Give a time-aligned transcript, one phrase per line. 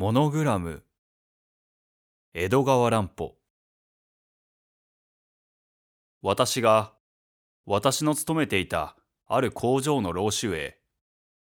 [0.00, 0.82] モノグラム。
[2.32, 3.36] 江戸川乱歩。
[6.22, 6.94] 私が
[7.66, 10.78] 私の勤めていたある工場の老主へ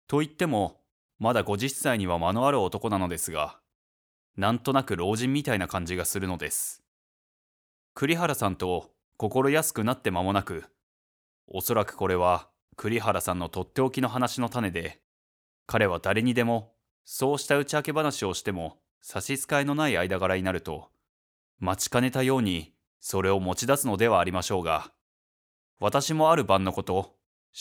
[0.06, 0.82] と言っても
[1.18, 3.58] まだ50歳には間のある男なのですが
[4.36, 6.82] なんとなく老人みたいな感じがするのです。
[7.94, 10.64] 栗原さんと心安くなって間もなく
[11.46, 15.00] おそらくこれは栗原さんのとっておきの話の種で
[15.66, 16.71] 彼は誰にでも
[17.04, 20.90] そうした打ち明け話をしても差し支えのない間柄になると
[21.58, 24.92] 待ちかねたようにそれを持ち出すのではありましょうが
[25.80, 27.16] 私もある晩のこと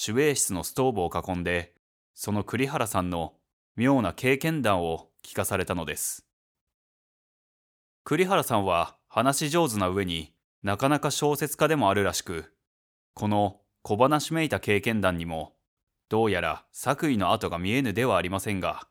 [0.08, 1.74] 守衛室のストーブを囲んで
[2.14, 3.34] その栗原さんの
[3.76, 6.26] 妙な経験談を聞かされたのです。
[8.04, 12.54] 栗原さんは話し上手な上になかなか小説家でもあるらしく
[13.14, 15.54] この小話めいた経験談にも
[16.10, 18.88] どうやら作為の跡が見えぬではありませんが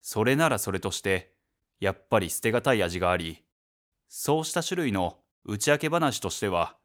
[0.00, 1.32] それならそれとして
[1.80, 3.44] やっぱり捨てがたい味があり
[4.08, 6.76] そうした種類の打ち明け話としては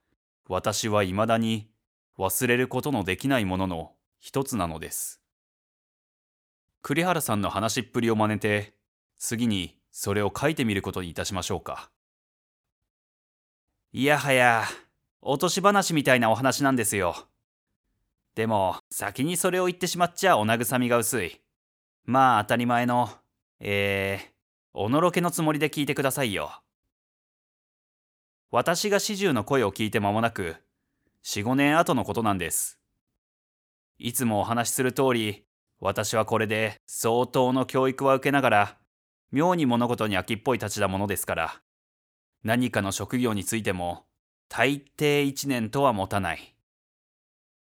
[0.48, 1.70] 私は未だに
[2.18, 5.22] 忘れることのできないものの一つなのです。
[6.82, 8.76] 栗原さんの話っぷりを真似て
[9.18, 11.90] 次にそれを書いてみることにいたしましょうか。
[13.94, 14.64] いやはや
[15.22, 17.16] 落とし話みたいなお話なんですよ。
[18.36, 21.43] でも先にそれを言ってしまっちゃお慰みが薄い。
[22.06, 23.10] まあ当たり前の
[23.66, 24.28] えー、
[24.74, 26.52] おのろけのつもりで聞いてくださいよ。
[28.52, 30.58] 私が始終の声を聞いて間もなく
[31.24, 32.78] 45年後のことなんです。
[34.00, 35.46] いつもお話しする通り
[35.80, 38.78] 私はこれで相当の教育は受けながら
[39.32, 41.62] 妙に物事に飽きっぽいたちだものですから
[42.44, 44.04] 何かの職業についても
[44.50, 46.54] 大抵1年とは持たない。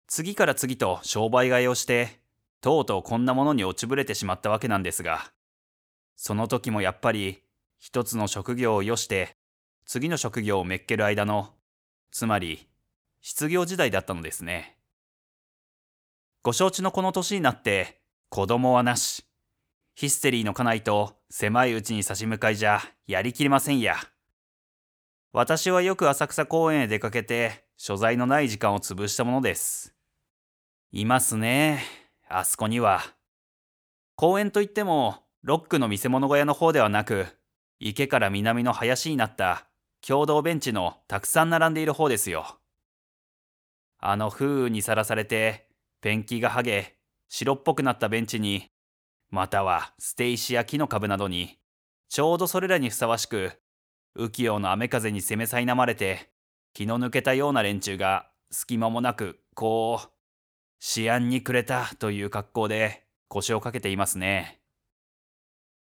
[0.07, 2.20] 次から次と商売替えをして
[2.61, 5.33] とうとうこんなものに落ちぶれてしまったわけなんですが、
[6.17, 7.43] その時もやっぱり
[7.79, 9.37] 一つの職業をよして
[9.87, 11.55] 次の職業をめっける間の、
[12.11, 12.69] つまり
[13.21, 14.77] 失業時代だったのですね。
[16.43, 19.25] ご承知のこの年になって子供はなし。
[19.95, 23.97] ヒステリーの家内と狭いうちに差し向かいじゃやりきれませんや。
[25.33, 29.95] 私はよく浅草公園へ出かけて所在のない時間を潰したものです。
[30.93, 32.00] いますね。
[32.33, 33.03] あそこには。
[34.15, 37.27] 公園といっても、ロックの見せ物小屋の方ではなく、
[37.81, 39.67] 池から南の林になった
[40.07, 42.61] 共同ベンチのたくさん並んでいる方ですよ。
[43.99, 45.67] あの風雨にさらされて、
[46.01, 46.97] ペンキが剥げ、
[47.29, 48.71] 白っぽくなったベンチに、
[49.31, 51.59] またはステイシや木の株などに、
[52.09, 53.61] ちょうどそれらにふさわしく、
[54.17, 56.31] 浮世の雨風に攻めさいなまれて、
[56.75, 60.20] 気の抜けたような連中が隙間もなく、こう、
[60.81, 64.61] 思案にくれたという格好で腰をかけていますね。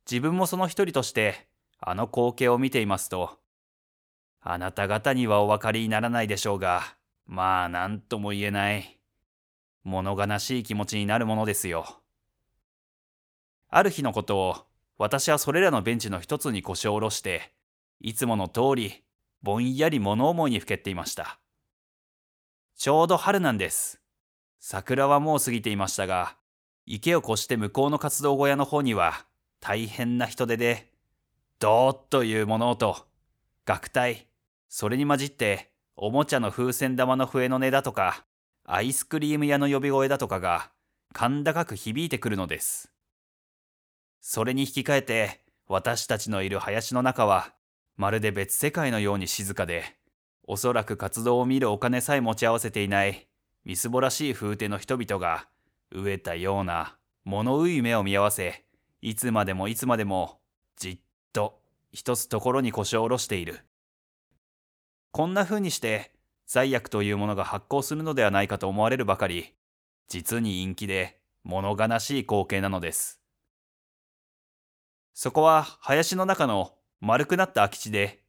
[0.09, 1.47] 自分もその一人として
[1.79, 3.39] あの光景を見ていますと、
[4.41, 6.95] あなた方にはお分かりにならないでしょうが、
[7.25, 8.99] まあ何とも言えない、
[9.83, 12.01] 物悲しい気持ちになるものですよ。
[13.69, 14.55] ある日のことを、
[14.97, 17.53] 私はそれらのベンチの一つに腰を下ろして、
[17.99, 19.03] いつもの通り、
[19.41, 21.39] ぼんやり物思いにふけっていました。
[22.75, 24.02] ちょうど春なんです。
[24.65, 26.37] 桜はもう過ぎていましたが、
[26.85, 29.25] 池を越して向こうの活動小屋の方には
[29.59, 30.89] 大変な人手で、
[31.59, 32.95] ドーッという物音、
[33.65, 34.25] 楽隊、
[34.69, 38.23] それに混じっておもちゃの風船玉の笛の音だとか、
[38.63, 40.71] アイスクリーム屋の呼び声だとかが、
[41.13, 42.89] 甲高く響いてくるのです。
[44.21, 47.53] それに引き換えて、私たちのいる林の中は、
[47.97, 49.97] まるで別世界のように静かで、
[50.47, 53.27] おそらく活動を見るお金さえ持ち合わせていない
[53.65, 55.47] みすぼらしい風景の人々が
[55.93, 58.65] 飢えたような物憂い目を見合わせ
[59.01, 60.39] いつまでもいつまでも
[60.75, 60.99] じっ
[61.31, 61.59] と
[61.91, 63.59] 一つところに腰を下ろしている。
[65.11, 66.11] こんな風にして
[66.47, 69.53] 罪悪というものが発行するのではないかと思われるばかり
[70.07, 73.21] 実に陰気で物悲しい光景なのです。
[75.13, 78.23] そこは林の中の丸くなった空き地で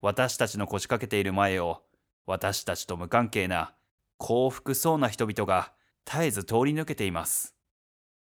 [0.00, 1.82] 私たちの腰掛けている前を
[2.26, 3.74] 私たちと無関係な
[4.20, 5.72] 幸福そうな人々が
[6.04, 7.56] 絶えず通り抜けています。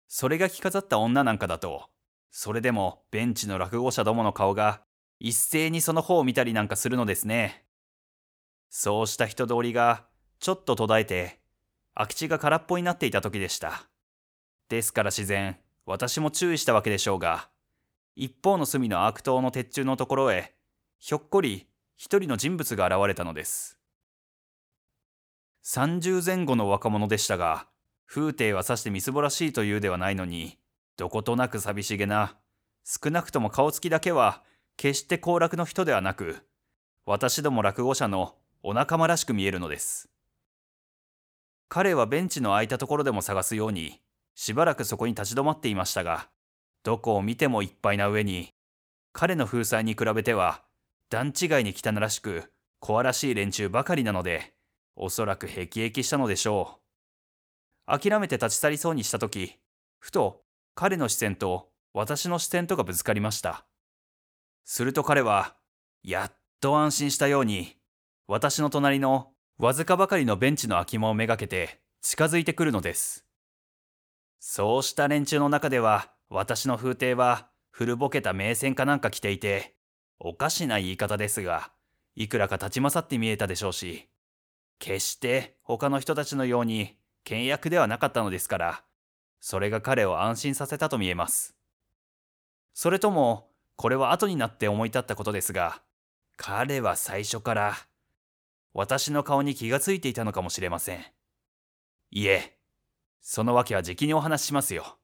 [0.09, 1.89] それが着飾った女なんかだと、
[2.31, 4.81] それでもベンチの落語者どもの顔が
[5.21, 7.63] 一斉にその方を見たりなんかするのですね。
[8.69, 10.05] そうした人通りが
[10.41, 11.39] ちょっと途絶えて、
[11.93, 13.87] 空き地が空っぽになっていた時でした。
[14.67, 17.49] ですから自然、私も注意したわけでしょうが、
[18.17, 20.55] 一方の隅の悪党の鉄柱のところへ、
[20.99, 23.79] ひょっこり一人の人物が現れたのです。
[25.65, 27.65] 30前後の若者でしたが、
[28.05, 30.59] 風景はさしてみすぼらしいというではないのに、
[30.95, 32.37] どことなく寂しげな、
[32.83, 34.43] 少なくとも顔つきだけは
[34.77, 36.45] 決して行楽の人ではなく、
[37.07, 40.07] 私ども落語者のお仲間らしく見えるのです。
[41.67, 43.99] 彼はベンチの空いたところでも探すように、
[44.35, 46.29] しばらくそこに立ち止まっていましたが、
[46.83, 48.49] どこを見てもいっぱいな上に、
[49.13, 50.61] 彼の風采に比べては、
[51.09, 54.54] 段違いに汚らしく、小らしい連中ばかりなので、
[54.95, 56.79] おそらく辟易したのでしょ
[57.87, 57.99] う。
[57.99, 59.59] 諦めて立ち去りそうにした時、
[59.99, 60.43] ふと
[60.73, 63.65] 彼の視線と私の視線とがぶつかりました。
[64.63, 65.55] すると彼は、
[66.03, 67.77] やっと安心したように、
[68.27, 73.25] 私の隣のわずかばかりのベンチの空き間をめがけて近づいてくるのです。
[74.39, 79.75] そうした連中の中では、私の風景は古ぼけた名線かなんか着ていて、
[80.19, 81.71] おかしな言い方ですが、
[82.15, 84.09] いくらか立ち勝って見えたでしょうし、
[84.79, 88.83] 決して他の人たちのように倹約ではなかったのですから、
[89.39, 91.55] それが彼を安心させたと見えます。
[92.73, 95.81] それとも、これは後になって思い立ったことですが、
[96.37, 97.75] 彼は最初から
[98.73, 101.05] 私の顔に気がついていたのかもしれません。
[102.11, 102.57] いえ、
[103.21, 104.97] その訳はじきにお話ししますよ。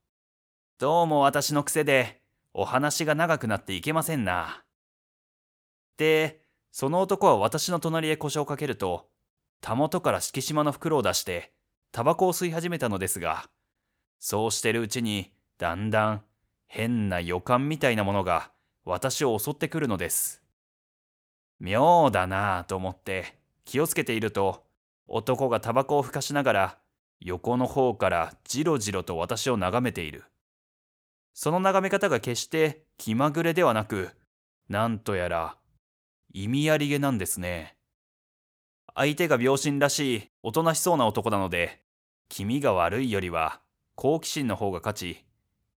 [0.77, 2.21] どうも私の癖で
[2.53, 4.63] お話が長くなっていけませんな。
[5.97, 6.41] で、
[6.71, 9.10] その男は私の隣へ腰をかけると、
[9.61, 11.53] たもとから敷島の袋を出して、
[11.91, 13.45] タバコを吸い始めたのですが、
[14.19, 16.23] そうしてるうちに、だんだん
[16.65, 18.51] 変な予感みたいなものが
[18.85, 20.41] 私を襲ってくるのです。
[21.59, 24.63] 妙だなぁと思って気をつけていると、
[25.07, 26.77] 男がタバコをふかしながら
[27.19, 30.23] 横の方からじろじろと私を眺めている。
[31.33, 34.09] その眺め方が決して気まぐれではなく、
[34.69, 35.57] なんとやら
[36.33, 37.75] 意味ありげなんですね。
[38.93, 41.81] 相手が病心らしいおとなしそうな男なので、
[42.29, 43.61] 気味が悪いよりは
[43.95, 45.25] 好奇心の方が勝ち、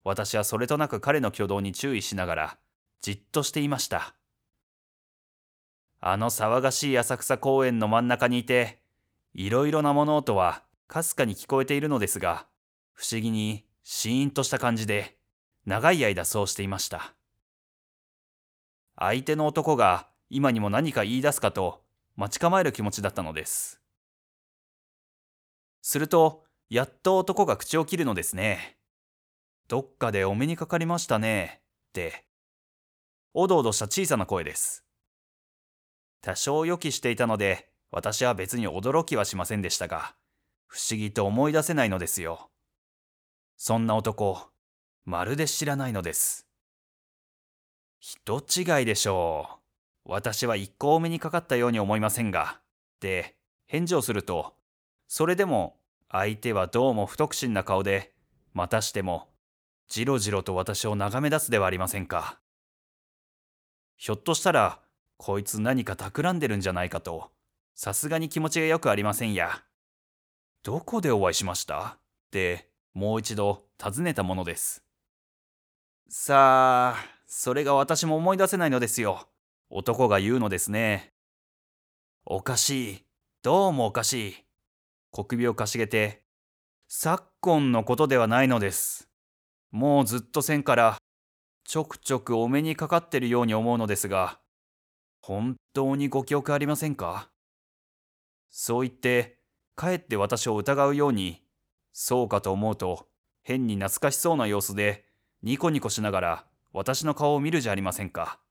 [0.04, 2.58] 私はそれとなく彼の挙動に注意しながら、
[3.02, 4.16] じっとしていました。
[6.00, 8.81] あの騒がしい浅草公園の真ん中にいて、
[9.34, 12.48] いろいろな物音はかすかに聞こえているのですが、
[12.94, 15.18] 不思議にシーンとした感じで、
[15.66, 17.14] 長い間そうしていました。
[18.98, 21.81] 相手の男が今にも何か言い出すかと
[22.16, 23.81] 待ち構える気持ちだったのです。
[25.81, 28.78] すると、やっと男が口を切るのですね。
[29.68, 32.25] どっかでお目にかかりましたね、って。
[33.34, 34.86] おどおどした小さな声です。
[36.22, 40.16] 多少予期していたので、私は別に驚きはしませんでしたが、
[40.68, 42.52] 不思議と思い出せないのですよ。
[43.57, 44.50] そんな男、
[45.04, 46.48] まるで知らないのです。
[48.00, 49.61] 人違いでしょう。
[50.03, 52.59] 私は一個目にかかったように思いませんが、
[53.00, 53.36] で、
[53.68, 54.56] 返事をすると、
[55.07, 55.77] それでも
[56.09, 58.13] 相手はどうも不特進な顔で、
[58.53, 59.30] またしても、
[59.88, 62.39] じろじろと私を眺め出すではありませんか。
[63.98, 64.80] ひょっとしたら、
[65.18, 67.31] こいつ何か企んでるんじゃないかと、
[67.75, 69.63] さすがに気持ちがよくありませんや。
[70.63, 71.97] どこでお会いしました？
[71.97, 72.00] っ
[72.31, 74.83] て、もう一度尋ねたものです。
[76.09, 79.27] さあ、それが私も思い出せないのですよ。
[79.73, 81.13] 男が言うのですね。
[82.25, 83.06] おかしい。
[83.41, 84.35] どうもおかしい。
[85.12, 86.25] 小首をかしげて、
[86.89, 89.07] 昨今のことではないのです。
[89.71, 90.97] もうずっと線から、
[91.63, 94.41] ちょくちょくお目にかかってるように思うのですが、
[95.21, 97.30] 本当にご記憶ありませんか？
[98.49, 99.40] そう言って、
[99.78, 101.45] かえって私を疑うように、
[101.94, 103.07] そうかと思うと、
[103.42, 105.06] 変に懐かしそうな様子で、
[105.44, 108.42] ニコニコしながら私の顔を見るじゃありませんか。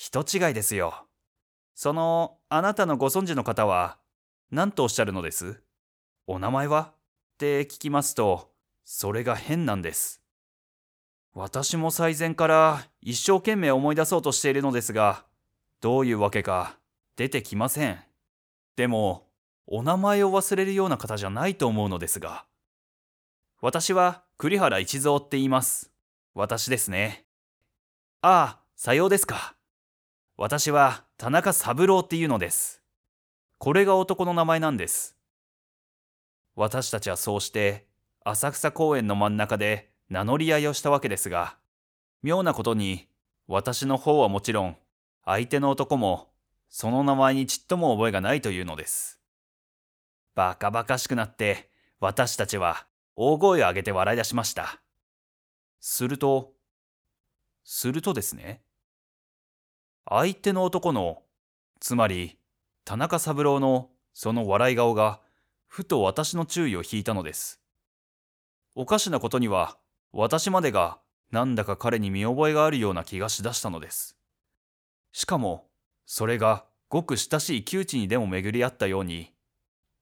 [0.00, 1.08] 人違いですよ。
[1.74, 3.98] その、あなたのご存知の方は、
[4.52, 5.60] 何とおっしゃるのです？
[6.28, 6.92] お名前は？
[6.92, 8.52] って聞きますと、
[8.84, 10.22] それが変なんです。
[11.34, 15.24] 私も最前から一生懸命思い出そうとしているのですが、
[15.80, 16.78] どういうわけか
[17.16, 17.98] 出てきません。
[18.76, 19.26] でも、
[19.66, 22.44] お名前を忘れるような方じゃないと思うのですが。
[23.60, 25.90] 私は栗原一蔵って言います。
[26.34, 27.24] 私ですね。
[28.22, 29.56] ああ、さようですか。
[30.40, 32.80] 私は田中三郎っていうのです。
[33.58, 35.16] これが男の名前なんです。
[36.54, 37.88] 私たちはそうして
[38.24, 41.56] 浅草公園の真ん中で名乗り合いをしたわけですが、
[42.22, 43.08] 妙なことに
[43.48, 44.76] 私の方はもちろん
[45.24, 46.28] 相手の男も
[46.68, 49.18] その名前にちっとも覚えがないというのです。
[50.36, 51.68] バカバカしくなって
[51.98, 54.80] 私たちは大声を上げて笑い出しました。
[55.80, 56.52] すると、
[57.64, 58.62] するとですね、
[60.10, 61.22] 相手の男の、
[61.80, 62.38] つまり
[62.84, 65.20] 田中三郎のその笑い顔が
[65.66, 67.60] ふと私の注意を引いたのです。
[68.74, 69.76] おかしなことには
[70.12, 70.98] 私までが
[71.30, 74.16] なんだか彼に見覚えがあるような気がしだしたのです。
[75.12, 75.68] しかも、
[76.06, 79.34] それがごく親しい窮地にでも巡り合ったように、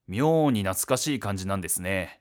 [0.06, 2.20] 妙に懐かしい感じなんですね。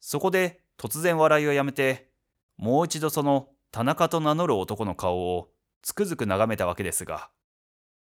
[0.00, 2.10] そこで突然笑いをやめて、
[2.56, 5.50] もう一度その田中と名乗る男の顔を
[5.86, 7.30] つくづく眺めたわけですが、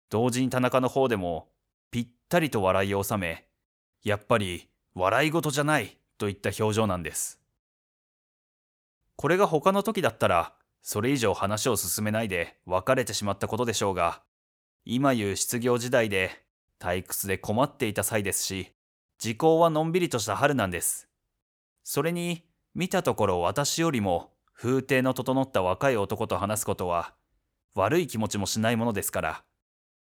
[0.10, 1.50] 同時に田中の方でも
[1.92, 3.46] ぴったりと笑いを収め、
[4.06, 7.42] やっぱり笑い事じゃないといった表情なんです。
[9.18, 14.22] これが他の時だったら、それ以上話を進めないで別れてしまったことでしょうが、
[14.86, 16.42] 今言う失業時代で
[16.80, 18.72] 退屈で困っていた際ですし、
[19.20, 21.10] 時効はのんびりとした春なんです。
[21.84, 27.17] それに、見たところ私よりも風景の整った若い男と話すことは、
[27.78, 29.44] 悪い気持ちもしないものですから、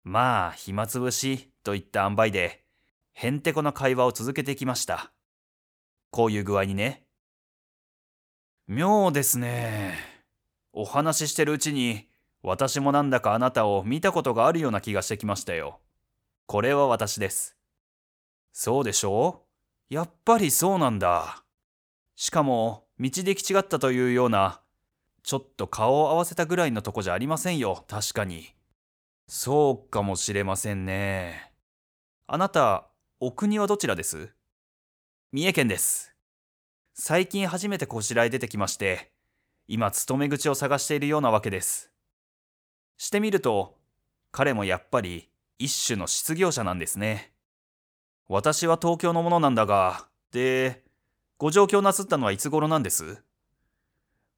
[0.04, 2.64] まあ、暇つぶしといった塩梅で、
[3.14, 5.12] へんてこな会話を続けてきました。
[6.12, 7.08] こういう具合にね。
[8.68, 9.98] 妙ですね。
[10.74, 12.08] お話ししてるうちに、
[12.44, 15.80] 私もなんだかあなたを見たことがあるような気がしてきましたよ。
[16.46, 17.58] これは私です。
[18.52, 19.42] そうでしょ
[19.90, 19.94] う？
[19.94, 21.44] やっぱりそうなんだ。
[22.16, 24.62] しかも、道で行き違ったというような、
[25.26, 28.54] ちょっと顔を合わせたぐらいのとこじゃありませんよ、確かに。
[29.28, 31.52] そうかもしれませんね。
[32.28, 32.86] あなた、
[33.20, 34.30] お国はどちらです？
[35.32, 36.14] 三重県です。
[36.94, 39.10] 最近初めてこちらへ出てきまして、
[39.68, 41.90] 今勤め口を探しているようなわけです。
[42.98, 43.80] してみると、
[44.32, 47.32] 彼もやっぱり一種の失業者なんですね。
[48.28, 50.84] 私は東京のものなんだが、で、
[51.40, 53.24] ご状況なすったのはいつ頃なんです？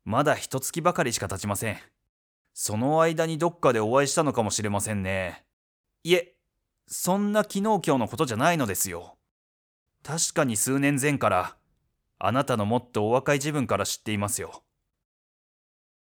[0.08, 1.78] まだ一月ばかりしか経ちません。
[2.54, 5.44] その間にどっかでお会いしたのかもしれませんね。
[6.06, 6.34] いえ、
[6.88, 9.18] そんな昨日今日のことじゃないのですよ。
[10.04, 11.58] 確かに数年前から、
[12.20, 14.64] あなたのもっとお若い自分から知っていますよ。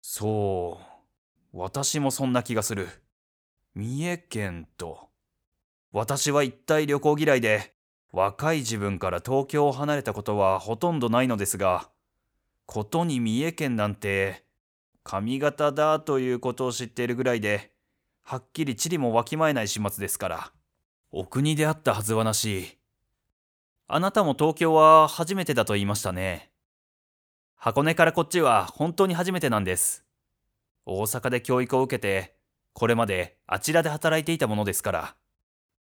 [0.02, 0.80] そ
[1.54, 1.58] う。
[1.58, 2.88] 私もそんな気がする。
[3.76, 5.10] 三重県と。
[5.92, 7.76] 私は一体旅行嫌いで、
[8.14, 11.90] 若い自分から東京を離れたことはほとんどないのですが、
[12.72, 14.44] ことに三重県なんて、
[15.04, 17.72] 髪型だということを知っているぐらいで、
[18.22, 20.52] はっきり地理もわきまえない始末ですから、
[21.12, 22.78] お国であったはずはなし。
[23.88, 26.52] あなたも東京は初めてだと言いましたね。
[27.56, 30.06] 箱根からこっちは本当に初めてなんです。
[30.86, 32.36] 大阪で教育を受けて、
[32.74, 35.16] これまであちらで働いていたものですから。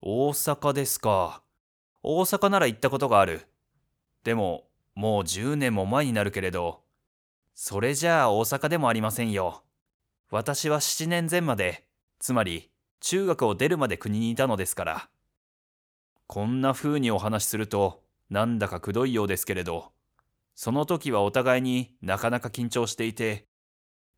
[0.01, 1.43] 大阪ですか。
[2.01, 3.45] 大阪なら行ったことがある。
[4.23, 6.81] でも、もう10年も前になるけれど、
[7.53, 9.63] それじゃあ大阪でもありませんよ。
[10.29, 11.85] 私は7年前まで、
[12.19, 12.71] つまり
[13.01, 15.09] 中学を出るまで国にいたのですから。
[16.27, 19.91] こんな風にお話しすると、なんだかくどいようですけれど、
[20.55, 23.47] その時はお互いになかなか緊張していて、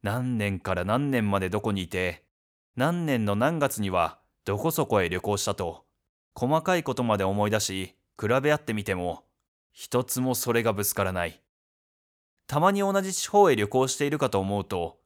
[0.03, 2.24] 何年から何年までどこにいて、
[2.75, 5.86] 何年の何月にはどこそこへ旅行したと、
[6.36, 9.24] 細かいことまで思い出し、比べ合ってみても、
[9.74, 11.42] 一つもそれがぶつからない。
[12.48, 15.00] たまに同じ地方へ旅行しているかと思うと、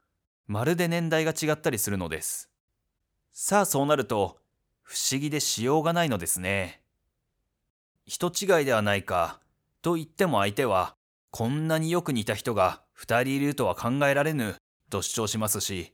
[0.46, 2.52] まるで年代が違ったりするのです。
[3.32, 4.38] さあそうなると、
[4.82, 6.82] 不思議でしようがないのですね。
[8.06, 9.40] 人違いではないか、
[9.82, 10.96] と言っても相手は、
[11.32, 14.56] こんなによく似た人が二人いるとは考えられぬ
[14.90, 15.94] と主張しますし、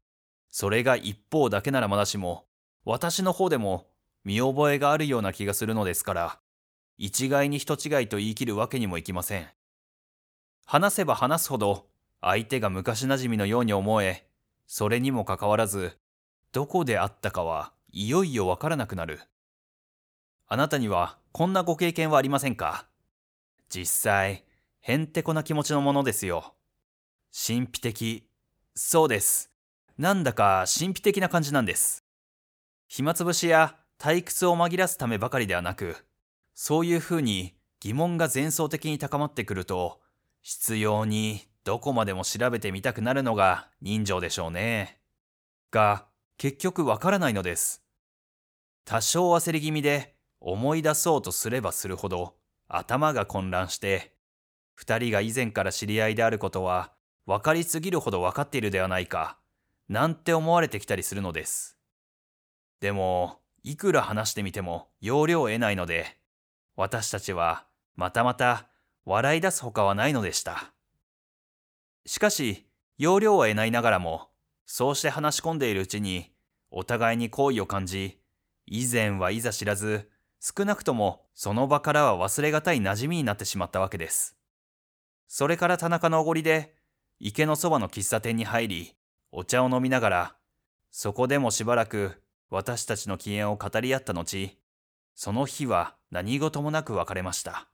[0.50, 2.46] それが一方だけならまだしも、
[2.86, 3.88] 私の方でも
[4.24, 6.39] 見覚えがあるような気がするのですから、
[6.97, 9.47] 一概に人違いと言い切るわけにもいきません。
[10.65, 11.88] 話せば話すほど、
[12.21, 14.27] 相手が昔なじみのように思え、
[14.67, 15.97] それにもかかわらず、
[16.51, 19.19] どこであったかはいよいよわからなくなる。
[20.47, 22.88] あなたにはこんなご経験はありませんか？
[23.69, 24.45] 実際、
[24.81, 26.53] へんてこな気持ちのものですよ。
[27.33, 28.29] 神秘的、
[28.75, 29.51] そうです。
[29.97, 32.03] なんだか神秘的な感じなんです。
[32.88, 36.05] 暇つぶしや退屈を紛らすためばかりではなく、
[36.53, 40.01] そういうふうに疑問が前奏的に高まってくると、
[40.41, 45.00] 必要にどこまでも調べてみたくなるのが人情でしょうね。
[45.72, 46.05] が、
[46.38, 47.83] 結局わからないのです。
[48.86, 52.36] 多少焦り気味で思い出そうとすればするほど
[52.67, 54.13] 頭が混乱して、
[54.75, 56.91] 二人が以前から知り合いであることは
[57.25, 59.38] 分かりすぎるほど分かっているではないか、
[59.88, 61.77] なんて思われてきたりするのです。
[62.81, 66.17] でも、いくら話してみても要領を得ないので、
[66.75, 67.65] 私たちは
[67.96, 68.68] またまた
[69.06, 70.74] 笑い出すほかはないのでした。
[72.06, 72.65] しかし、
[72.98, 74.30] 要領を得ないながらも、
[74.65, 76.32] そうして話し込んでいるうちに、
[76.72, 78.20] お互いに好意を感じ、
[78.65, 84.38] 以前はいざ知らず、少なくともその場からは忘れがたい馴染みになってしまったわけです。
[85.27, 86.75] それから田中のおごりで、
[87.20, 88.96] 池のそばの喫茶店に入り、
[89.32, 90.36] お茶を飲みながら、
[90.92, 94.58] そこでもしばらく私たちの機嫌を語り合った後、
[95.15, 97.67] その日は何事もなく別れました。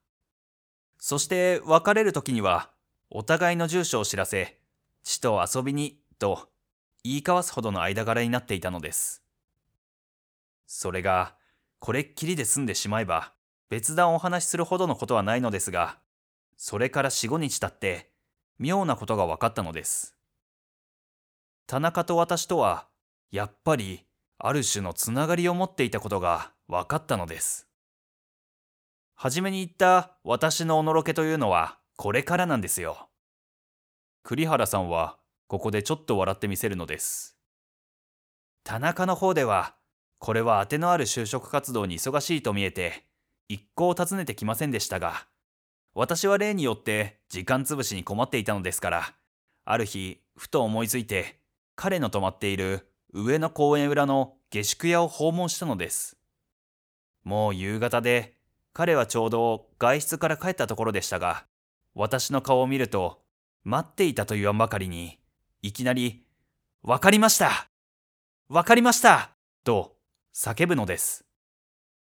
[0.97, 2.71] そして別れる時には、
[3.09, 4.59] お互いの住所を知らせ、
[5.03, 6.49] 父と遊びに、と
[7.03, 9.23] 言い交わすほどの間柄になっていたのです。
[10.67, 11.35] それが、
[11.79, 13.33] これっきりで済んでしまえば、
[13.69, 15.99] 別段お話しするほどのことはないのですが、
[16.57, 18.11] それから四五日経って、
[18.57, 20.17] 妙なことが分かったのです。
[21.65, 22.89] 田中と私とは、
[23.31, 24.05] やっぱり、
[24.37, 27.67] ある種のつながりを持っていたことが分かったのです。
[29.15, 33.09] はじめに言った私のおのろけというのはこれからなんですよ。
[34.21, 37.35] 栗原さんはここでちょっと笑ってみせるのです。
[38.63, 39.73] 田中の方では
[40.19, 43.03] これは当てのある就職活動に忙しいと見えて
[43.47, 45.25] 一向訪ねてきませんでしたが
[45.95, 49.13] 私は例によって時間つぶしに困っていたのですから
[49.65, 51.39] ある日ふと思いついて
[51.75, 56.18] 彼の泊まっている上野公園裏の下宿屋を訪問したのです。
[57.23, 58.39] もう夕方で
[58.73, 61.45] 彼はちょうど外出から帰ったところでしたが、
[61.95, 63.21] 私の顔を見ると、
[63.63, 65.19] 待っていたと言わんばかりに、
[65.61, 66.23] いきなり、
[66.81, 67.69] わかりました
[68.47, 69.31] わかりました
[69.65, 69.97] と
[70.33, 71.25] 叫ぶのです。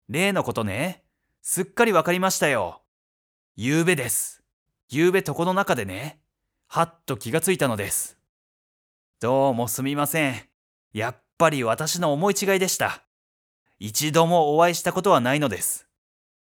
[0.08, 1.04] 例のことね、
[1.42, 2.82] すっかりわかりましたよ。
[3.58, 4.44] 夕べです。
[4.90, 6.22] 夕べ床の中でね、
[6.68, 8.18] はっと気がついたのです。
[9.20, 10.36] どうもすみません。
[10.94, 13.04] やっぱり私の思い違いでした。
[13.84, 15.88] 一度もお会いしたことはないのです。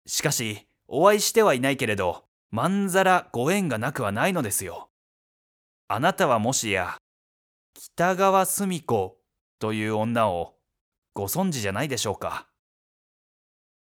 [0.05, 4.91] しかし、お会いしてはいないけれど、まんざらご縁がなくはないのですよ。
[5.87, 6.97] あなたはもしや、
[7.73, 9.17] 北川澄子
[9.57, 10.53] という女を
[11.15, 12.45] ご存知じゃないでしょうか。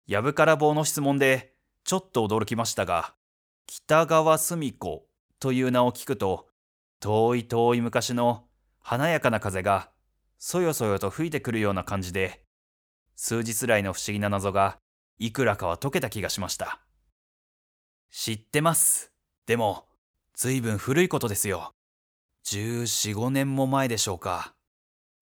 [0.08, 1.54] やぶから棒の質問で
[1.84, 3.14] ちょっと驚きましたが、
[3.68, 5.06] 北川澄子
[5.40, 6.48] という名を聞くと、
[7.00, 8.46] 遠い遠い昔の
[8.80, 9.92] 華やかな風が
[10.40, 12.47] そよそよと吹いてくるような感じで、
[13.20, 14.78] 数日来の不思議な謎が
[15.18, 16.80] いくらかは解けた気がしました。
[18.12, 19.12] 知ってます。
[19.48, 19.88] でも、
[20.36, 21.74] ずいぶん古いことですよ。
[22.46, 24.54] 14、5年も前でしょうか。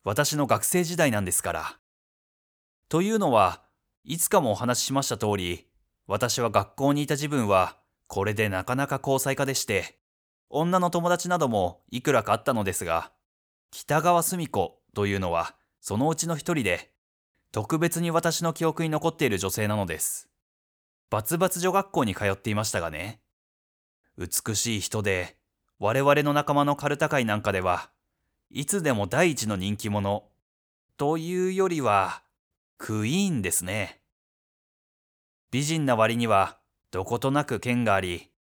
[0.04, 1.80] 私の学生時代なんですから。
[2.89, 3.63] というのは、
[4.04, 5.65] いつかもお話ししました通り、
[6.06, 9.98] 私は学校にいた自分は、これでなかなか交際家でして、
[10.50, 13.13] 女の友達などもいくらかあったのですが、
[13.72, 16.95] 北川澄子というのはそのうちの一人で、
[17.56, 20.28] 特別に私の記憶に残っている女性なのです。
[21.10, 23.22] バツバツ女学校に通っていましたがね。
[24.18, 25.38] 美しい人で、
[25.80, 27.91] 我々の仲間のカルタ会なんかでは、
[28.52, 30.26] いつでも第一の人気者、
[30.98, 32.24] というよりは、
[32.78, 34.02] クイーンですね。
[35.50, 36.58] 美人な割には、
[36.91, 38.32] どことなく剣があり、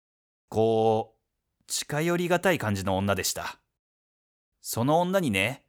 [0.48, 3.60] こう、近寄りがたい感じの女でした。
[4.60, 5.64] その女にね、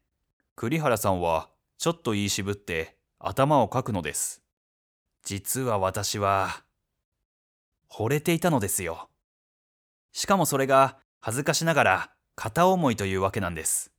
[0.55, 2.94] 栗原さんは、ちょっと言い渋って、
[3.27, 4.43] 頭をかくのです。
[5.23, 6.63] 実は私は、
[7.89, 9.09] 惚れていたのですよ。
[10.11, 13.91] しかもそれが恥ずかしながら片思いというわけなんです。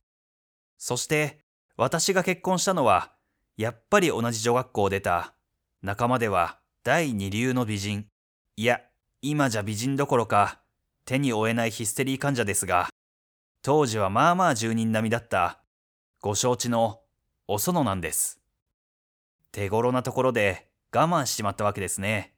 [0.77, 1.39] そして
[1.75, 3.11] 私が結婚したのは、
[3.57, 5.33] やっぱり同じ女学校を出た
[5.81, 8.05] 仲間では第二流の美人。
[8.55, 8.79] いや、
[9.21, 10.61] 今じゃ美人どころか
[11.03, 12.87] 手に負えないヒステリー患者ですが、
[13.61, 15.59] 当時はまあまあ住人並みだった
[16.21, 17.01] ご承知の
[17.49, 18.36] お園なんです。
[19.51, 22.33] 手頃なところで我慢しちまったわけですね。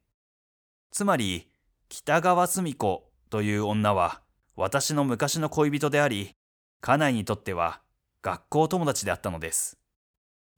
[0.92, 1.52] つまり、
[1.90, 4.22] 北川澄子という女は
[4.56, 6.36] 私の昔の恋人であり、
[6.82, 7.82] 家内にとっては
[8.22, 9.78] 学校友達であったのです。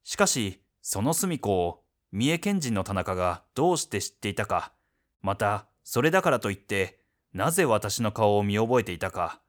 [0.03, 4.73] しかし、その澄子を三重県人の田中がどうして知っていたか、
[5.21, 6.99] また、それだからといって、
[7.33, 9.41] なぜ私の顔を見覚えていたか、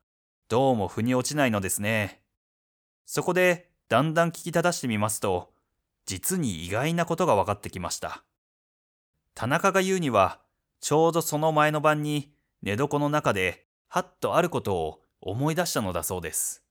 [0.49, 2.23] どうも腑に落ちないのですね。
[3.07, 5.52] そこで、だんだん聞き正してみますと、
[6.07, 8.25] 実に意外なことが分かってきました。
[9.35, 10.41] 田中が言うには、
[10.81, 16.65] ちょうどその前の晩に寝床の中ではっとあることを思い出したのだそうです。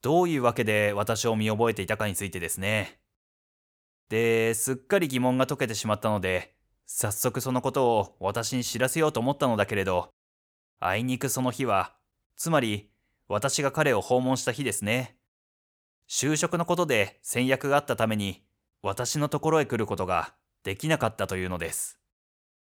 [0.00, 2.98] どういうわけで私を見覚えていたかについてですね。
[4.08, 6.54] で、すっかり疑問が解けてしまったので、
[6.86, 10.08] 早速そのことを私に知らせようと思ったのだけれど、
[10.80, 11.94] あいにくその日は、
[12.36, 12.90] つまり
[13.28, 15.17] 私が彼を訪問した日ですね。
[16.08, 18.42] 就職のことで戦略があったために
[18.82, 21.98] 私のところへ来ることができなかったというのです。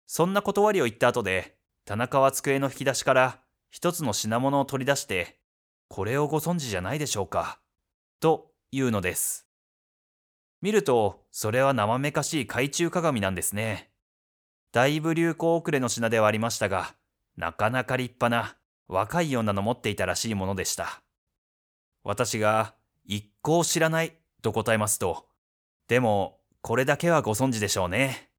[0.07, 5.39] そんな断りを言った後で田中は机の引き出しから一つの品物を取り出して
[5.87, 7.59] これをご存知じゃないでしょうか
[8.19, 9.47] と言うのです。
[10.61, 13.89] 見るとそれは生めかしい懐中鏡なんですね。
[14.73, 16.93] だいぶ流行遅れの品ではありましたが
[17.37, 21.01] なかなか立派な若い女の持っていたらしいものでした。
[22.03, 22.73] 私が
[23.11, 25.25] 一向知らないと答えますと、
[25.87, 28.29] でもこれだけはご存知でしょうね。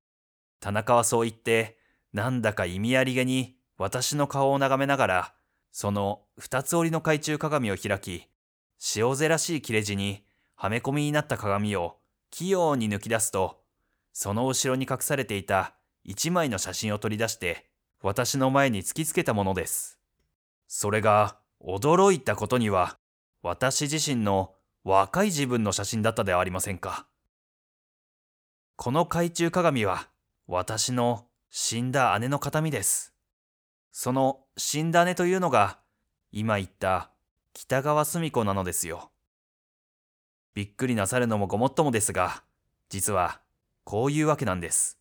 [0.60, 1.76] 田中はそう言って、
[2.12, 5.34] なんだか意味ありげに私の顔を眺めながら、
[5.72, 8.28] その二つ折りの懐中鏡を開き、
[8.94, 11.96] 塩ぜらしい切れ字にはめ込みになった鏡を
[12.30, 13.64] 器用に抜き出すと、
[14.12, 17.66] その後ろに隠されていた一枚の写真を取り出して、
[18.02, 19.98] 私の前に突きつけたものです。
[20.68, 22.96] それが驚いたことには、
[23.42, 27.06] 私自身の若い自分の写真だったではありませんか。
[28.76, 30.08] この懐中鏡は
[30.46, 33.12] 私の死んだ姉の形見です。
[33.92, 35.78] その死んだ姉というのが
[36.32, 37.10] 今言った
[37.52, 39.10] 北川澄子なのですよ。
[40.54, 42.42] びっくりなさるのもごもっともですが、
[42.88, 43.40] 実は
[43.84, 44.98] こういうわけなんです。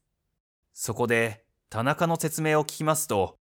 [0.74, 3.38] そこで田中の説明を聞きますと、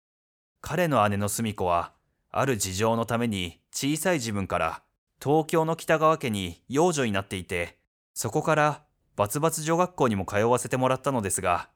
[0.61, 1.93] 彼の姉の澄子は
[2.31, 4.83] ある事情のために小さい自分から
[5.23, 7.79] 東京の北川家に養女になっていて、
[8.15, 8.83] そこから
[9.17, 11.71] バツバツ女学校にも通わせてもらったのですが、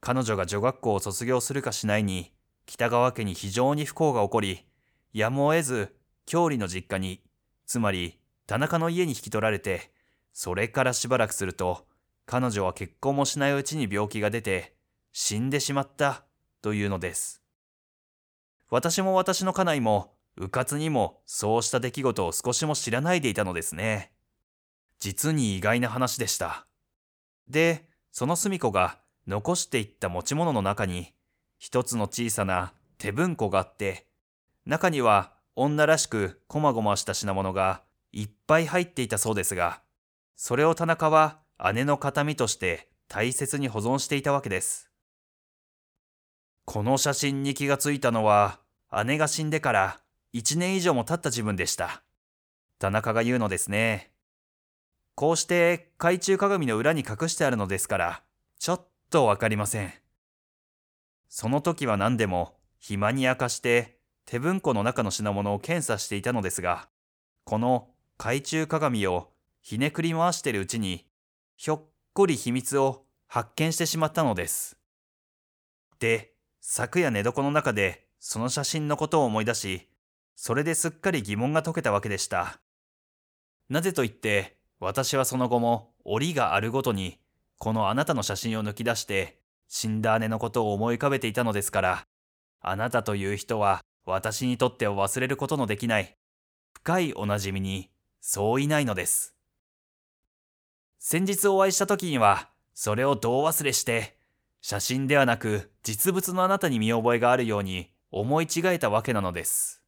[0.00, 2.32] 彼女が女学校を卒業するかしないに、
[2.66, 4.66] 北川家に非常に不幸が起こり、
[5.12, 5.94] やむを得ず、
[6.26, 7.22] 郷里の実家に、
[7.66, 9.92] つまり田中の家に引き取られて、
[10.32, 11.86] それからしばらくすると、
[12.26, 14.74] 彼女は結婚もしないうちに病気が出て、
[15.12, 16.24] 死んでしまった
[16.62, 17.42] というのです。
[18.68, 24.10] 私も私の家内も、うかつにもそうした出来事を少しも知らないでいたのですね。
[24.98, 26.66] 実に意外な話でした。
[27.46, 31.12] で、その隅子が残していった持ち物の中に、
[31.58, 34.06] 一つの小さな手文庫があって、
[34.64, 39.82] 中には女らしくこまごました品物がいっぱい入っていたそうですが、
[40.36, 41.40] それを田中は
[41.74, 44.90] 姉の形見として大切に保存していたわけです。
[46.64, 48.58] この写真に気がついたのは、
[49.04, 50.00] 姉が死んでから
[50.34, 52.02] 1年以上も経った自分でした。
[52.78, 54.10] 田中が言うのですね。
[55.14, 58.22] こうして懐中鏡の裏に隠してあるのですから、
[58.58, 59.92] ちょっとわかりません。
[61.28, 66.88] その時は何でも暇に明かして手文庫の中の品物を検査していたのですが、
[67.44, 71.06] この懐中鏡をひねくり回してるうちに、
[71.56, 71.82] ひょっ
[72.14, 74.78] こり秘密を発見してしまったのです。
[75.98, 79.89] で、昨夜寝床の中でその写真のことを思い出し、
[80.42, 82.60] それですっかり疑問が解けたわけでした。
[83.68, 87.18] なぜと言って、私はその後も折があるごとに
[87.58, 92.04] このあなたの写真を抜き出して死んだ姉のことを思い浮かべていたのですから
[92.62, 96.16] あなたという人は私にとっては忘れることのできない
[96.72, 97.90] 深いおなじみに
[98.22, 99.36] そういないのです
[100.98, 104.16] 先日お会いした時にはそれをどう忘れして
[104.62, 109.79] 写真ではなく実物のあなたに見覚えがあるように思い違えたわけなのです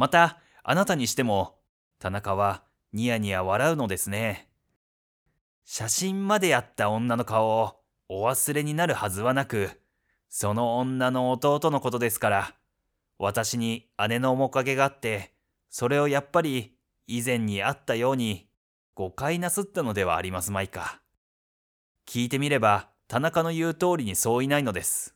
[0.00, 1.56] またあなたにしても
[1.98, 2.62] 田中は
[2.94, 4.48] ニヤニヤ笑うのですね。
[5.66, 7.76] 写真までやった女の顔を
[8.08, 9.78] お忘れになるはずはなく、
[10.30, 12.54] その女の弟のことですから、
[13.18, 15.34] 私に姉の面影があって、
[15.68, 16.72] それをやっぱり
[17.06, 18.48] 以前にあったように
[18.94, 21.02] 誤解なすったのではありますまいか。
[22.08, 25.14] 聞いてみれば田中の言う通りにそういないのです。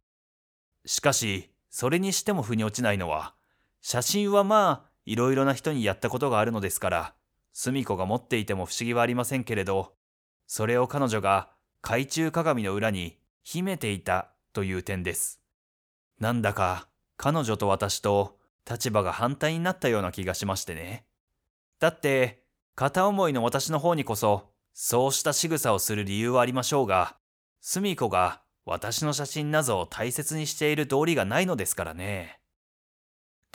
[0.85, 3.35] しかし、それにしても腑に落ちないのは、
[3.87, 7.15] 写真はまあ、いろいろな人にやったことがあるのですから、
[7.53, 9.93] 澄子が持っていても不思議はありませんけれど、
[10.47, 11.51] それを彼女が
[11.83, 15.43] 懐中鏡の裏に秘めていたという点です。
[16.19, 21.05] なんだか彼女と私と立場が反対になったような気がしましてね。
[21.79, 22.43] だって、
[22.77, 27.19] 片思いの私の方にこそ、そうした仕草をする理由はありましょうが、
[27.61, 32.41] 澄子が私の写真などを大切にしている道理がないのですからね。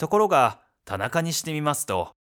[0.00, 2.12] ところが、田中にしてみますと、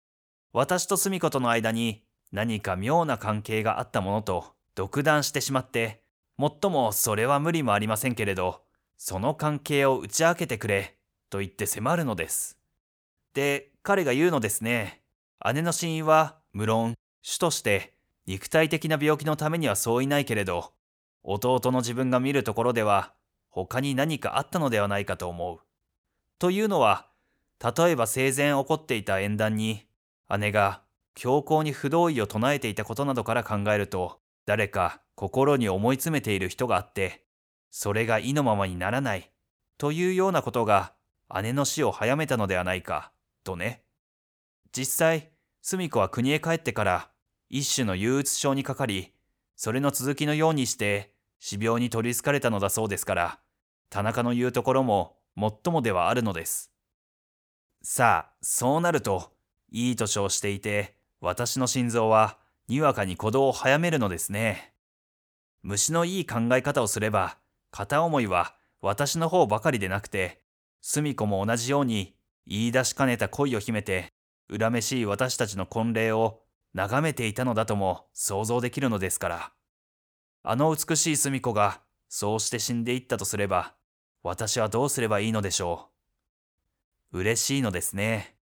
[0.52, 6.02] 私と澄子との間に何か妙な関係があったものと独断してしまって、
[6.36, 8.62] もっともそれは無理もありませんけれど、
[8.96, 10.96] その関係を打ち明けてくれ、
[11.30, 12.58] と言って迫るのです。
[13.32, 15.00] で、彼が言うのですね。
[15.54, 17.94] 姉の死因は、無論、主として
[18.26, 20.72] 肉体的な病気のためにはそういないけれど、
[21.22, 23.12] 弟の自分が見るところでは、
[23.50, 25.60] 他に何かあったのではないかと思う。
[26.40, 27.07] というのは、
[27.62, 29.86] 例えば生前起こっていた縁談に、
[30.38, 30.82] 姉が
[31.14, 37.24] 強行に不同意を唱えていたことなどから考えると、誰か心に思い詰めている人があって、
[37.70, 39.30] それが意のままにならない、
[39.76, 40.94] というようなことが
[41.42, 43.12] 姉の死を早めたのではないか、
[43.44, 43.82] とね。
[44.72, 47.10] 実際、澄子は国へ帰ってから
[47.50, 49.12] 一種の憂鬱症にかかり、
[49.56, 53.40] それの続きのようにして死病に取りつかれたのだそうですから、
[53.90, 56.72] 田中の言うところももっともではあるのです。
[57.82, 59.32] さあ、そうなると、
[59.70, 62.38] いい年をしていて、私の心臓は、
[62.68, 64.74] にわかに鼓動を早めるのですね。
[65.62, 67.38] 虫のいい考え方をすれば、
[67.70, 70.40] 片思いは私の方ばかりでなくて、
[70.80, 72.14] 隅子も同じように
[72.46, 74.12] 言い出しかねた恋を秘めて、
[74.50, 76.40] 恨めしい私たちの婚礼を
[76.74, 79.52] 眺めていたのだとも想像できるのですから。
[80.44, 83.74] あの美しい隅子がそうして死んでいったとすれば、
[84.22, 85.97] 私はどうすればいいのでしょう。
[87.12, 88.36] 嬉しいのですね。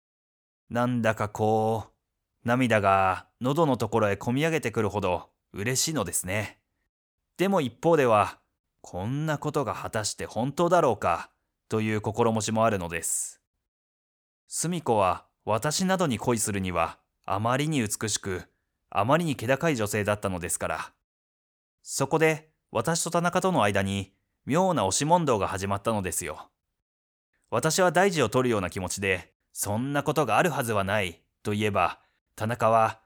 [0.69, 6.59] なんだかこう、涙が喉のところへこみ上げてくるほど嬉しいのですね。
[7.37, 8.39] でも一方では、
[8.81, 11.29] こんなことが果たして本当だろうか、
[11.69, 13.41] という心持ちもあるのです。
[14.47, 18.43] 澄子は私などに恋するにはあまりに美しく、
[18.89, 20.93] あまりに気高い女性だったのですから。
[21.81, 24.13] そこで私と田中との間に
[24.45, 26.49] 妙な押し問答が始まったのですよ。
[27.53, 31.99] 私は大事を取るような気持ちで、そんなことがあるはずはないと言えば、
[32.35, 32.99] 田中は、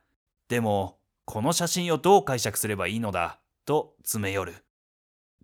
[0.48, 4.54] でも、この写真をどう解釈すればいいのだと詰め寄る。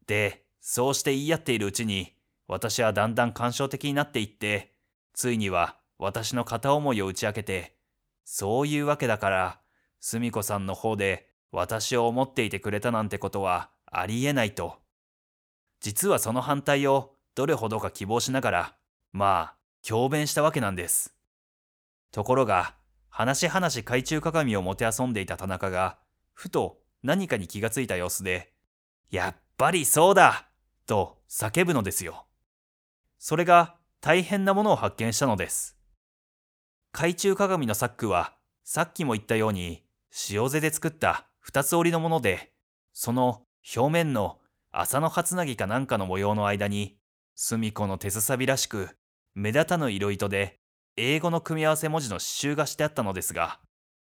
[0.07, 2.13] で、そうして言い合っているうちに、
[2.47, 4.73] 私はだんだん感傷的になっていって、
[5.13, 7.75] ついには私の片思いを打ち明けて、
[8.23, 9.59] そういうわけだから、
[9.99, 14.77] すみこさんの方で私を思っていてくれたなんてことはありえないと。
[15.81, 18.75] 実はその反対をどれほどか希望しながら、
[19.13, 21.15] まあ、強弁したわけなんです。
[22.12, 22.76] ところが、
[23.10, 25.99] 話々懐中鏡をもてあそんでいた田中が、
[26.34, 28.52] ふと何かに気がついた様子で、
[29.12, 30.49] やっぱりそうだ
[30.88, 32.26] と叫ぶのですよ。
[33.19, 35.78] それが大変なものを発見したのです。
[36.91, 39.84] 懐中鏡のサックは、さっきも言ったように、
[40.30, 42.52] 塩背で作った二つ折りのもので、
[42.93, 43.45] その
[43.76, 44.39] 表面の
[44.71, 46.97] 麻の初なぎかなんかの模様の間に、
[47.36, 48.89] 隅子の手すさびらしく、
[49.36, 50.60] 目立たぬ色糸で、
[50.96, 53.60] 英語の組み合わせ文字の刺繍がしてあったのですが、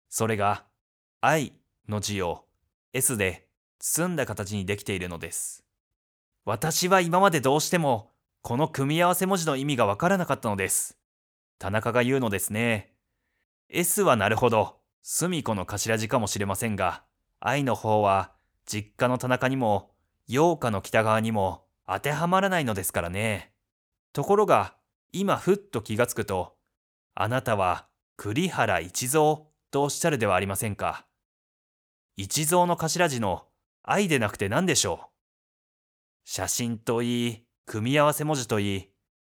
[0.08, 0.64] それが、
[1.20, 1.52] 愛
[1.88, 2.46] の字を
[2.92, 3.46] S で
[3.78, 5.64] 包んだ形にできているのです。
[6.44, 8.10] 私は今までどうしても
[8.42, 10.98] この組み合わせ文字の意味がわからなかったのです。
[11.58, 12.94] 田中が言うのですね。
[13.68, 17.04] S はなるほど、隅子の頭字かもしれませんが、
[17.38, 18.32] 愛の方は
[18.64, 19.90] 実家の田中にも、
[20.26, 23.52] 陽花の北側にも当てはまらないのですからね。
[24.12, 24.74] ところが、
[25.12, 26.56] 今ふっと気がつくと、
[27.14, 29.38] あなたは栗原一蔵
[29.70, 31.06] とおっしゃるではありませんか。
[32.16, 33.46] 一蔵の頭字の
[33.82, 35.06] 愛でなくて何でしょう。
[36.24, 38.88] 写真といい、組み合わせ文字といい、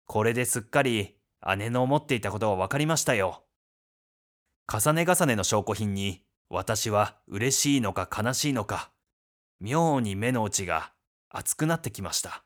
[0.05, 1.15] これですっかり
[1.57, 3.45] 姉の思っていたことが分かりましたよ。
[4.71, 8.91] 重ね重ねの証拠品に私は嬉しいのか悲しいのか、
[9.59, 10.91] 妙に目の内が
[11.29, 12.43] 熱くなってきました。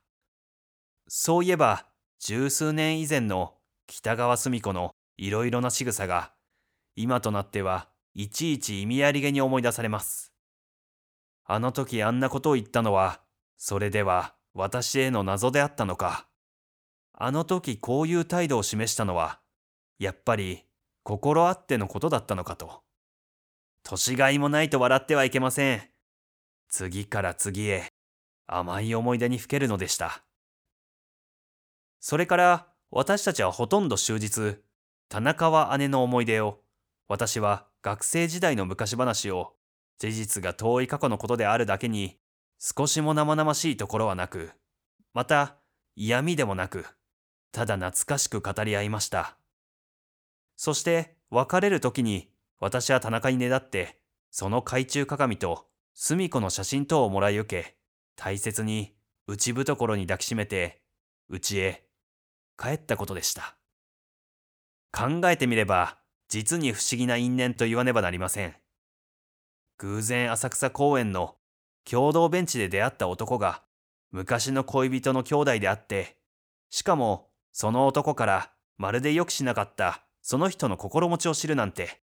[1.07, 1.85] そういえば、
[2.19, 3.53] 十数年以前の
[3.85, 6.33] 北川澄子のいろいろな仕草が、
[6.95, 10.33] 今となってはいちいち意味ありげに思い出されます。
[11.45, 13.21] あの時あんなことを言ったのは、
[13.57, 16.27] それでは私への謎であったのか。
[17.13, 19.39] あの時こういう態度を示したのは、
[19.99, 20.65] やっぱり
[21.03, 22.81] 心あってのことだったのかと。
[23.83, 25.81] 年がいもないと笑ってはいけません。
[26.67, 27.87] 次から次へ
[28.47, 30.26] 甘い思い出にふけるのでした。
[31.99, 34.57] それから私たちはほとんど終日、
[35.09, 36.61] 田中は姉の思い出を、
[37.07, 39.55] 私は学生時代の昔話を、
[39.99, 42.17] 事実が遠い過去のことであるだけに、
[42.59, 44.51] 少しも生々しいところはなく、
[45.13, 45.57] また
[45.95, 46.85] 嫌味でもなく、
[47.51, 49.37] ただ懐かしく語り合いました。
[50.55, 52.29] そして別れる時に
[52.59, 53.99] 私は田中にねだって、
[54.31, 57.77] その懐中鏡と隅子の写真等をもらい受け、
[58.15, 58.95] 大切に
[59.27, 60.81] 内懐に抱きしめて、
[61.29, 61.86] 家へ
[62.57, 63.55] 帰ったことでした。
[64.91, 68.55] 考えてみれば、実に不思議な因縁と言わねばなりません。
[69.77, 71.35] 偶然浅草公園の
[71.89, 73.61] 共同ベンチで出会った男が
[74.11, 76.17] 昔の恋人の兄弟であって、
[76.69, 82.01] しかもその男からまるでよくしなかったその人の心持ちを知るなんて、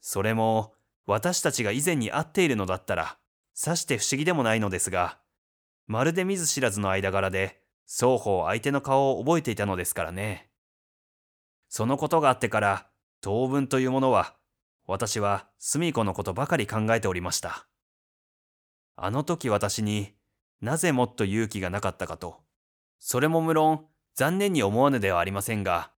[0.00, 0.74] それも
[1.06, 3.18] 私たちが以前に会っているのだったら、
[3.52, 5.18] さして不思議でもないのですが、
[5.86, 7.57] まるで見ず知らずの間柄で、
[7.90, 10.50] 双方相手の顔を覚えていたのですからね。
[11.68, 12.86] そのことがあってから、
[13.22, 14.36] 当分というものは、
[14.86, 17.66] 私は澄子のことばかり考えておりました。
[18.96, 20.12] あの時私に
[20.60, 22.40] なぜもっと勇気がなかったかと。
[22.98, 25.90] それも無論残念に思わぬではありませんが、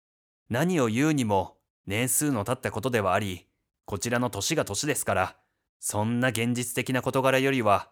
[0.50, 3.46] 何を言うにも年数の経ったことではあり、
[3.86, 5.36] こちらの年が年ですから、
[5.80, 7.90] そんな現実的な事柄よりは、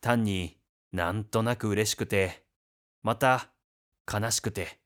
[0.00, 0.58] 単に
[0.92, 2.47] なんとなく嬉しくて、
[3.02, 3.50] また
[4.10, 4.78] 悲しくて。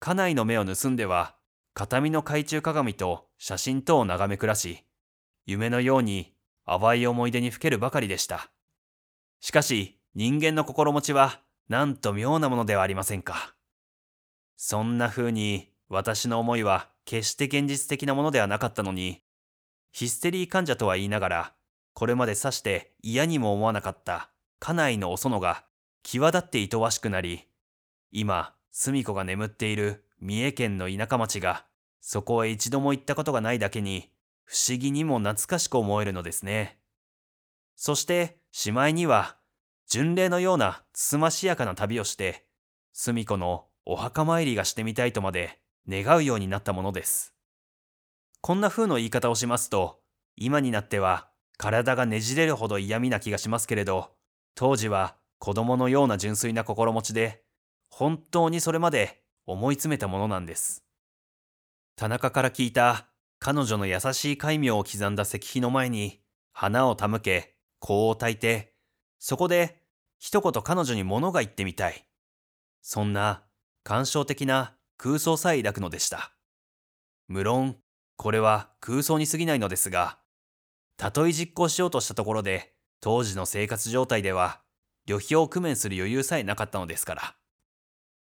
[0.00, 1.36] 家内の目を盗んでは、
[1.72, 4.84] 形見の懐中鏡と写真等を眺め暮らし、
[5.46, 6.34] 夢のように
[6.66, 8.50] 淡い思い出にふけるばかりでした。
[9.40, 13.54] しかし、人間の心持ちは、なんと妙なものではありませんか。
[14.56, 19.22] そんな風に、私の思いは決して現実的なものではなかったのに、
[19.92, 21.54] ヒステリー患者とは言いながら、
[21.92, 25.64] これまでさして嫌にも思わなかった家内のお園が
[26.04, 27.48] 際立っていとわしくなり、
[28.12, 31.64] 今、澄子が眠っている三重県の田舎町が、
[32.00, 34.12] そこへ一度も行ったことがないだけに、
[34.44, 36.78] 不思議にも懐かしく思えるのですね。
[37.74, 39.36] そして、しまいには、
[39.88, 42.44] 巡礼のようなつつましやかな旅をして、
[42.92, 47.34] 澄子のお墓参りがしてみたいとまで願うようになったものです。
[48.42, 50.00] こんな風の言い方をしますと、
[50.36, 54.12] 今になっては体がねじれるほど嫌味な気がしますけれど、
[54.54, 57.42] 当時は子供のような純粋な心持ちで、
[57.90, 60.84] 本当にそれまで思い詰めたものなんです。
[61.96, 66.20] 田中から聞いた彼女の優しい戒名を刻んだ石碑の前に
[66.52, 68.74] 花を手向け、香を焚いて、
[69.18, 69.82] そこで
[70.18, 72.06] 一言彼女に物が言ってみたい。
[72.80, 73.44] そんな
[73.82, 76.32] 感傷的な空想さえ抱くのでした。
[77.28, 77.76] 無論、
[78.16, 80.18] これは空想に過ぎないのですが、
[80.96, 84.63] たとえ実行しようとしたところで、当時の生活状態では、
[85.06, 87.36] 旅費を工面する余裕さえなかったのですから。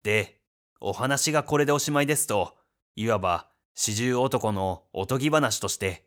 [0.02, 0.40] で、
[0.80, 2.56] お話がこれでおしまいですと、
[2.96, 6.06] いわば四十男のおとぎ話として、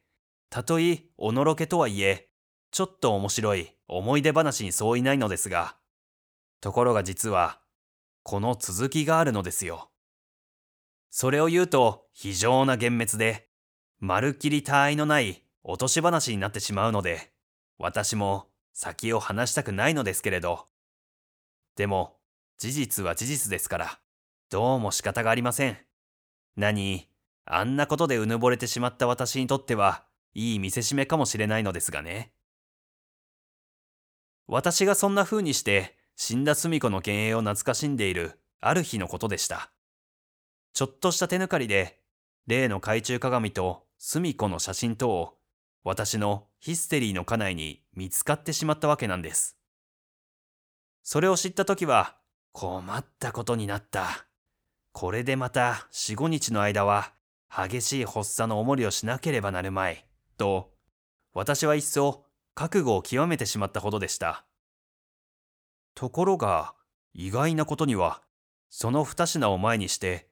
[0.50, 2.30] たとえおのろけとはいえ、
[2.72, 5.76] ちょっと面白い思い出話にそういないのですが、
[6.62, 7.60] ところが実は、
[8.24, 9.90] この続きがあるのですよ。
[11.10, 13.50] それを言うと非常な幻滅で、
[14.00, 17.34] まるっきり他愛のない落とし話になってしまうので、
[17.78, 20.68] 私も先を話したくないのですけれど。
[21.76, 22.18] でも、
[22.58, 24.00] 事実は事実ですから、
[24.50, 25.78] どうも仕方がありません。
[26.56, 27.08] 何、
[27.46, 32.34] あんなことでうぬぼれてしまった私にとっては、いい見せしめかもしれないのですがね。
[34.48, 39.72] 私がそんな風にして、死んだ澄子の幻影を懐かしんでいる、ある日のことでした。
[40.74, 42.00] ちょっとした手抜かりで、
[42.48, 45.38] 例の懐中鏡と澄子の写真とを
[45.84, 49.58] 私のヒステリーの家内に見つかってしまったわけなんです。
[51.04, 52.16] それを知った時は、
[52.54, 54.26] 困ったことになった。
[54.94, 57.14] これでまた四五日の間は
[57.50, 60.06] 激しい発作の重りをしなければなるまい。
[60.38, 60.72] と、
[61.34, 64.46] 私は一層覚悟を極めてしまったほどでした。
[65.96, 66.76] ところが、
[67.14, 68.22] 意外なことには、
[68.70, 70.30] その二品を前にして、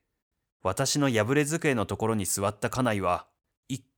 [0.63, 3.27] 私の破れ机のところに座った家内は、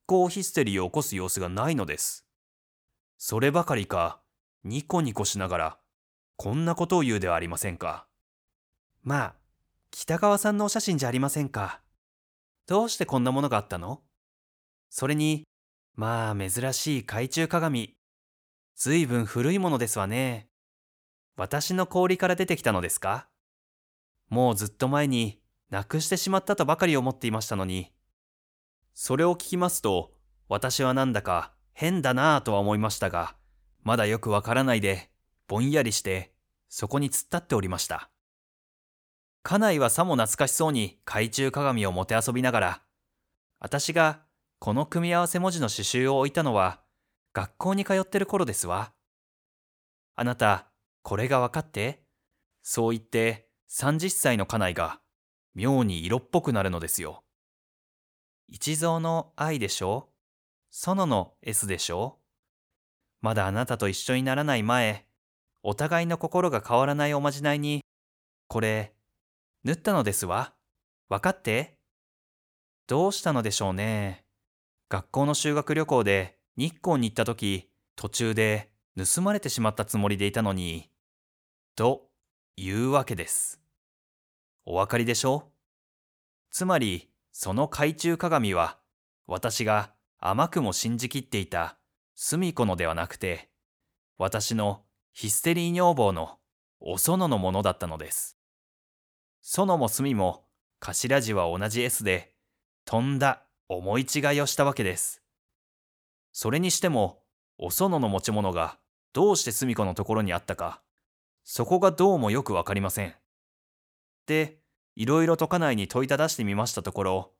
[0.05, 2.25] 行ヒステリーを起こす様子がないのです。
[3.17, 4.19] そればかりか、
[4.63, 5.77] ニコニコしながら、
[6.35, 8.05] こんなことを言うではありませんか。
[9.03, 9.35] まあ、
[9.91, 11.81] 北川さんのお写真じゃありませんか。
[12.65, 14.01] どうしてこんなものがあったの？
[14.89, 15.43] それに、
[15.95, 17.95] まあ珍しい懐中鏡。
[18.75, 20.47] ずいぶん古いものですわね。
[21.35, 23.27] 私の氷から出てきたのですか？
[24.29, 25.39] もうずっと前に
[25.69, 27.91] なくしてしまったとばかり思っていましたのに。
[28.93, 30.13] それを聞きますと、
[30.49, 33.35] 私はなんだか変だなぁとは思いましたが、
[33.81, 35.09] まだよくわからないで、
[35.47, 36.33] ぼんやりして、
[36.69, 38.09] そこに突っ立っておりました。
[39.43, 42.81] 家内はさも懐かしそうに懐中鏡をもてあそびながら、
[43.59, 44.21] 私が
[44.59, 46.81] この組み合わせ文字の刺繍を置いたのは、
[47.33, 48.93] 学校に通ってる頃ですわ。
[50.15, 50.67] あなた、
[51.01, 52.03] これがわかって？
[52.61, 55.01] そう言って、30歳の家内が、
[55.55, 57.23] 妙に色っぽくなるのですよ。
[58.47, 60.09] 一蔵の愛でしょ？
[60.71, 62.19] 園の S でしょ？
[63.21, 65.05] まだあなたと一緒にならない前、
[65.63, 67.81] お互いの心が変わらないおまじないに、
[68.47, 68.93] これ、
[69.63, 70.53] 縫ったのですわ。
[71.09, 71.77] わかって？
[72.85, 74.25] どうしたのでしょうね？
[74.89, 80.91] 学校の修学旅行で日光に行った時、途中で盗まれてしまったつもりでいたのに、
[81.75, 82.09] と
[82.57, 83.61] いうわけです。
[84.65, 85.49] お分かりでしょ？
[86.51, 88.77] つまり、その懐中鏡は、
[89.25, 91.77] 私が甘くも信じきっていた
[92.13, 93.49] 隅子のではなくて、
[94.19, 96.37] 私のヒステリー女房の
[96.79, 98.37] お園のものだったのです。
[99.41, 100.45] 園も隅も
[100.79, 102.35] 頭字は同じ S で、
[102.85, 105.23] とんだ思い違いをしたわけです。
[106.31, 107.23] それにしても、
[107.57, 108.77] お園の持ち物が
[109.11, 110.83] どうして隅子のところにあったか、
[111.43, 113.15] そこがどうもよくわかりません。
[114.27, 114.62] で、
[114.95, 117.31] いろいろと家内に問いただしてみましたところ、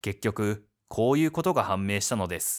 [0.00, 2.58] 結局、こういうことが判明したのです。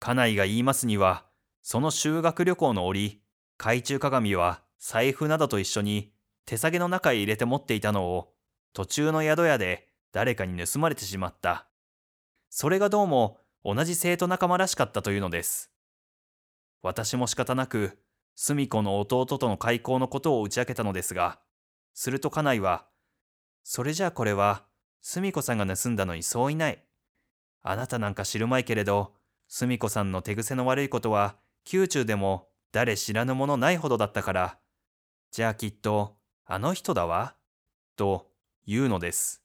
[0.00, 1.26] 家内が言いますには、
[1.62, 3.22] その修学旅行の折、
[3.58, 6.12] 懐中鏡は財布などと一緒に
[6.44, 8.32] 手提げの中へ入れて持っていたのを、
[8.72, 11.66] 途中の宿屋で誰かに盗まれてしまった。
[12.50, 15.70] それがどうも同じ生徒仲間らしかったというのです。
[16.82, 17.98] 私も仕方なく、
[18.36, 21.40] 澄子の弟との開口のことを打ち明けたのですが、
[21.94, 22.86] すると家内は、
[23.68, 24.62] それじゃあこれは、
[25.02, 26.84] 澄子さんが盗んだのにそういない。
[27.64, 29.12] あなたなんか知るまいけれど、
[29.48, 31.34] 澄子さんの手癖の悪いことは、
[31.70, 34.58] 宮中でも誰知らぬものないほどだったから、
[35.32, 36.14] じゃあきっと、
[36.44, 37.34] あの人だわ、
[37.96, 38.30] と
[38.68, 39.42] 言うのです。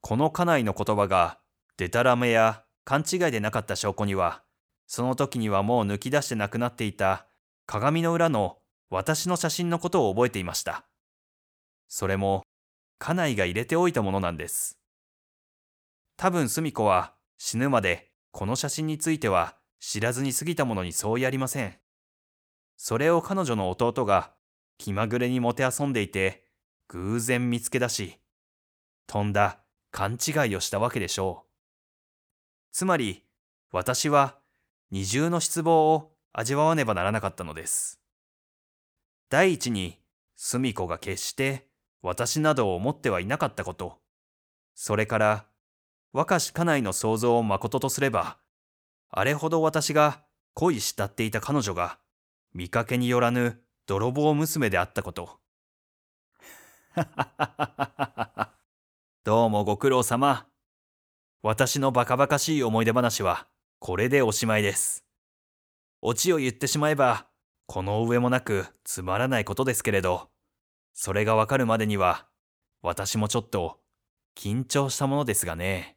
[0.00, 1.40] この家内の言葉が、
[1.76, 4.44] でたらめや勘違いでなかった証拠には、
[4.86, 7.26] その時にはもう抜き出してなくなっていた
[7.66, 8.56] 鏡の裏の
[8.88, 10.86] 私の写真のことを覚えていました。
[11.86, 12.41] それも
[13.02, 14.78] 家内が入れておいたものなんです。
[16.16, 21.74] 多分澄子は死ぬまでこの写真については知らずに過ぎたものに相違ありません。
[22.76, 24.30] それを彼女の弟が
[24.78, 26.44] 気まぐれにもてあそんでいて
[26.86, 28.20] 偶然見つけ出し、
[29.08, 29.58] とんだ
[29.90, 31.50] 勘違いをしたわけでしょう。
[32.70, 33.24] つまり
[33.72, 34.36] 私は
[34.92, 37.98] 二重の失望を味わわねばならなかったのです。
[39.28, 39.98] 第一に、
[40.36, 41.71] 澄子が決して
[42.02, 44.00] 私などを思ってはいなかったこと。
[44.74, 45.46] それから、
[46.12, 48.38] 若し家内の想像をまこととすれば、
[49.08, 50.24] あれほど私が
[50.54, 51.98] 恋慕っていた彼女が、
[52.52, 55.38] 見かけによらぬ泥棒娘であったこと。
[59.24, 60.46] どうもご苦労様。
[61.42, 63.46] 私のバカバカしい思い出話は、
[63.78, 65.04] これでおしまいです。
[66.00, 67.28] オチを言ってしまえば、
[67.66, 70.31] この上もなくつまらないことですけれど、
[70.92, 72.26] それがわかるまでには、
[72.82, 73.80] 私もちょっと
[74.36, 75.96] 緊張したものですがね。